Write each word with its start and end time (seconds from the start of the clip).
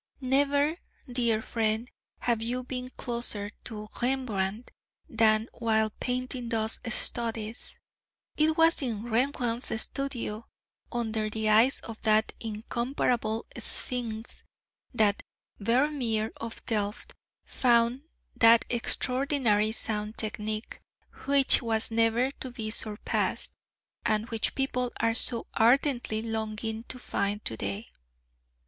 Never, 0.19 0.77
dear 1.07 1.43
friend, 1.43 1.87
have 2.21 2.41
you 2.41 2.63
been 2.63 2.89
closer 2.97 3.51
to 3.65 3.87
Rembrandt 4.01 4.71
than 5.07 5.47
while 5.53 5.91
painting 5.99 6.49
those 6.49 6.79
studies. 6.91 7.77
It 8.35 8.57
was 8.57 8.81
in 8.81 9.03
Rembrandt's 9.03 9.79
studio, 9.79 10.47
under 10.91 11.29
the 11.29 11.49
eyes 11.49 11.81
of 11.81 12.01
that 12.01 12.33
incomparable 12.39 13.45
Sphinx, 13.59 14.41
that 14.91 15.21
Vermeer 15.59 16.31
of 16.37 16.65
Delft 16.65 17.13
found 17.45 18.01
that 18.35 18.65
extraordinarily 18.71 19.71
sound 19.71 20.17
technique 20.17 20.81
which 21.25 21.61
was 21.61 21.91
never 21.91 22.31
to 22.39 22.49
be 22.49 22.71
surpassed, 22.71 23.53
and 24.03 24.29
which 24.29 24.55
people 24.55 24.91
are 24.99 25.13
so 25.13 25.45
ardently 25.53 26.23
longing 26.23 26.85
to 26.85 26.97
find 26.97 27.45
to 27.45 27.55
day. 27.55 27.89